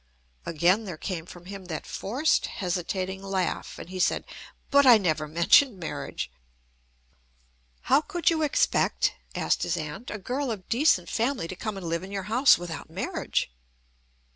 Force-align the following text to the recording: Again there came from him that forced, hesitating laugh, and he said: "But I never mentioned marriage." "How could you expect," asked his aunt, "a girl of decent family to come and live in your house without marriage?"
Again 0.47 0.85
there 0.85 0.97
came 0.97 1.27
from 1.27 1.45
him 1.45 1.65
that 1.65 1.85
forced, 1.85 2.47
hesitating 2.47 3.21
laugh, 3.21 3.77
and 3.77 3.87
he 3.89 3.99
said: 3.99 4.25
"But 4.71 4.83
I 4.83 4.97
never 4.97 5.27
mentioned 5.27 5.77
marriage." 5.79 6.31
"How 7.81 8.01
could 8.01 8.31
you 8.31 8.41
expect," 8.41 9.13
asked 9.35 9.61
his 9.61 9.77
aunt, 9.77 10.09
"a 10.09 10.17
girl 10.17 10.49
of 10.49 10.67
decent 10.69 11.07
family 11.07 11.47
to 11.49 11.55
come 11.55 11.77
and 11.77 11.85
live 11.87 12.01
in 12.01 12.11
your 12.11 12.23
house 12.23 12.57
without 12.57 12.89
marriage?" 12.89 13.51